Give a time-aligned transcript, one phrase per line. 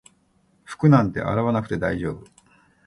[0.63, 2.25] 服なんて洗わなくて大丈夫